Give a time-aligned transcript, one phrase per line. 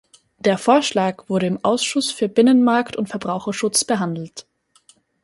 [0.39, 4.47] Der Vorschlag wurde im Ausschuss für Binnenmarkt und Verbraucherschutz behandelt.